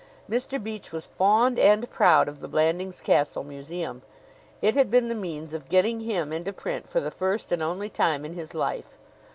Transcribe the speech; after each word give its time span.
Mr. 0.27 0.57
Beach 0.61 0.91
was 0.91 1.05
fond 1.05 1.59
and 1.59 1.87
proud 1.91 2.27
of 2.27 2.39
the 2.39 2.47
Blandings 2.47 3.01
Castle 3.01 3.43
museum. 3.43 4.01
It 4.59 4.73
had 4.73 4.89
been 4.89 5.09
the 5.09 5.13
means 5.13 5.53
of 5.53 5.69
getting 5.69 5.99
him 5.99 6.33
into 6.33 6.51
print 6.51 6.89
for 6.89 6.99
the 6.99 7.11
first 7.11 7.51
and 7.51 7.61
only 7.61 7.87
time 7.87 8.25
in 8.25 8.33
his 8.33 8.55
life. 8.55 8.97